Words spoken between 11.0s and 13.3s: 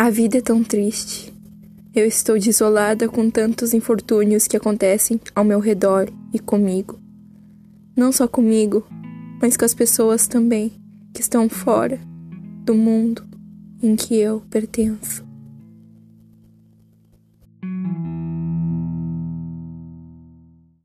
que estão fora do mundo